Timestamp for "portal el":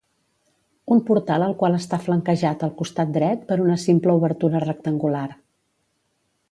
1.09-1.53